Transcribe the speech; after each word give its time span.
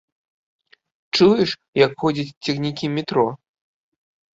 Чуеш, 1.19 1.49
як 1.85 1.91
ходзяць 2.03 2.37
цягнікі 2.49 2.95
метро. 2.99 3.33